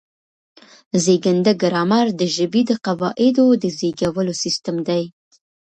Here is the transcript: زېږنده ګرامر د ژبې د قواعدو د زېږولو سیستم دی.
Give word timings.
زېږنده 1.03 1.51
ګرامر 1.61 2.05
د 2.19 2.21
ژبې 2.35 2.61
د 2.69 2.71
قواعدو 2.85 3.45
د 3.61 3.63
زېږولو 3.77 4.33
سیستم 4.43 4.75
دی. 4.87 5.03